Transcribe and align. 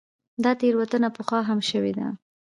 دا 0.43 0.51
تېروتنه 0.59 1.09
پخوا 1.15 1.39
هم 1.49 1.59
شوې 1.69 1.93
ده. 1.97 2.07